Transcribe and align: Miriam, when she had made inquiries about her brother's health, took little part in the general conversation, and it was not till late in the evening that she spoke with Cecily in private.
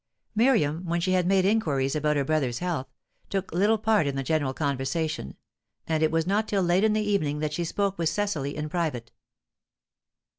Miriam, 0.33 0.83
when 0.85 0.99
she 0.99 1.11
had 1.11 1.27
made 1.27 1.45
inquiries 1.45 1.95
about 1.95 2.15
her 2.15 2.23
brother's 2.25 2.57
health, 2.57 2.87
took 3.29 3.51
little 3.53 3.77
part 3.77 4.07
in 4.07 4.15
the 4.15 4.23
general 4.23 4.51
conversation, 4.51 5.35
and 5.85 6.01
it 6.01 6.09
was 6.09 6.25
not 6.25 6.47
till 6.47 6.63
late 6.63 6.83
in 6.83 6.93
the 6.93 7.01
evening 7.07 7.37
that 7.37 7.53
she 7.53 7.63
spoke 7.63 7.99
with 7.99 8.09
Cecily 8.09 8.55
in 8.57 8.67
private. 8.67 9.11